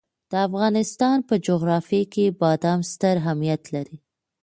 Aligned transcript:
د 0.31 0.33
افغانستان 0.47 1.17
په 1.27 1.35
جغرافیه 1.47 2.03
کې 2.13 2.25
بادام 2.41 2.79
ستر 2.91 3.15
اهمیت 3.21 3.63
لري. 3.75 3.97